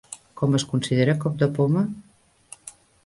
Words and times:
Com 0.39 0.55
es 0.59 0.65
considera 0.71 1.15
Cop 1.25 1.37
de 1.43 1.49
poma? 1.59 1.85